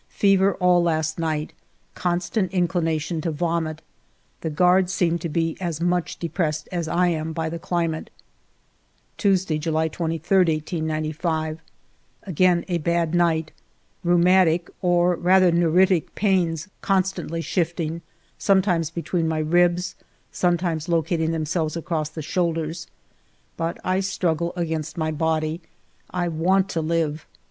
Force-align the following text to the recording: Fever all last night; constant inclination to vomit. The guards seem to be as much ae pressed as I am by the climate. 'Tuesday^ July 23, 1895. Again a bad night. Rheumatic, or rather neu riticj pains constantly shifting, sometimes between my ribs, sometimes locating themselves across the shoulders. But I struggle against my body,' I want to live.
Fever 0.09 0.55
all 0.55 0.81
last 0.81 1.19
night; 1.19 1.53
constant 1.93 2.51
inclination 2.51 3.21
to 3.21 3.29
vomit. 3.29 3.83
The 4.41 4.49
guards 4.49 4.91
seem 4.91 5.19
to 5.19 5.29
be 5.29 5.55
as 5.61 5.79
much 5.79 6.17
ae 6.23 6.27
pressed 6.27 6.67
as 6.71 6.87
I 6.87 7.09
am 7.09 7.33
by 7.33 7.49
the 7.49 7.59
climate. 7.59 8.09
'Tuesday^ 9.19 9.59
July 9.59 9.89
23, 9.89 10.37
1895. 10.37 11.59
Again 12.23 12.65
a 12.67 12.79
bad 12.79 13.13
night. 13.13 13.51
Rheumatic, 14.03 14.71
or 14.81 15.15
rather 15.17 15.51
neu 15.51 15.71
riticj 15.71 16.15
pains 16.15 16.67
constantly 16.81 17.41
shifting, 17.41 18.01
sometimes 18.39 18.89
between 18.89 19.27
my 19.27 19.37
ribs, 19.37 19.93
sometimes 20.31 20.89
locating 20.89 21.29
themselves 21.29 21.77
across 21.77 22.09
the 22.09 22.23
shoulders. 22.23 22.87
But 23.55 23.77
I 23.83 23.99
struggle 23.99 24.51
against 24.55 24.97
my 24.97 25.11
body,' 25.11 25.61
I 26.09 26.27
want 26.27 26.69
to 26.69 26.81
live. 26.81 27.27